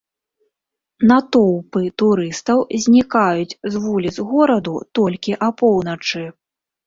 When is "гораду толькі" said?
4.31-5.31